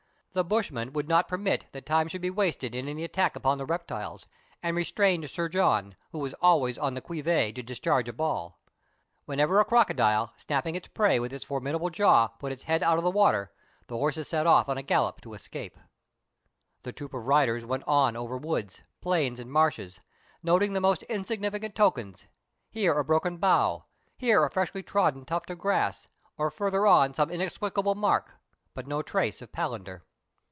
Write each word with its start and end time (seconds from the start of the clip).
The 0.33 0.45
bushman 0.45 0.93
would 0.93 1.09
not 1.09 1.27
permit 1.27 1.65
that 1.73 1.85
time 1.85 2.07
should 2.07 2.21
be 2.21 2.29
wasted 2.29 2.73
in 2.73 2.87
any 2.87 3.03
attack 3.03 3.35
upon 3.35 3.57
the 3.57 3.65
reptiles, 3.65 4.27
and 4.63 4.77
restrained 4.77 5.29
Sir 5.29 5.49
John, 5.49 5.97
who 6.13 6.19
was 6.19 6.33
always 6.35 6.77
on 6.77 6.93
the 6.93 7.01
qui 7.01 7.19
vive 7.19 7.55
to 7.55 7.61
discharge 7.61 8.07
a 8.07 8.13
ball. 8.13 8.57
Whenever 9.25 9.59
a 9.59 9.65
crocodile, 9.65 10.31
snap 10.37 10.63
ping 10.63 10.75
its 10.75 10.87
prey 10.87 11.19
with 11.19 11.33
its 11.33 11.43
formidable 11.43 11.89
jaw, 11.89 12.27
put 12.29 12.53
its 12.53 12.63
head 12.63 12.81
out 12.81 12.97
of 12.97 13.03
water, 13.13 13.51
the 13.87 13.97
horses 13.97 14.25
set 14.29 14.47
off 14.47 14.69
at 14.69 14.77
a 14.77 14.83
gallop 14.83 15.19
to 15.19 15.33
escape. 15.33 15.77
The 16.83 16.93
troop 16.93 17.13
of 17.13 17.27
riders 17.27 17.65
went 17.65 17.83
on 17.85 18.15
over 18.15 18.37
woods, 18.37 18.83
plains, 19.01 19.37
and 19.37 19.51
marshes, 19.51 19.99
noting 20.41 20.71
the 20.71 20.79
most 20.79 21.03
insignificant 21.09 21.75
tokens: 21.75 22.27
here 22.69 22.97
a 22.97 23.03
broken 23.03 23.35
bough; 23.35 23.83
there 24.21 24.45
a 24.45 24.49
freshly 24.49 24.81
trodden 24.81 25.25
tuft 25.25 25.49
of 25.49 25.57
grass; 25.59 26.07
or 26.37 26.49
farther 26.49 26.87
on 26.87 27.13
some 27.13 27.29
inexplicable 27.31 27.95
mark; 27.95 28.35
but 28.73 28.87
no 28.87 29.01
trace 29.01 29.41
of 29.41 29.51
Palander. 29.51 30.03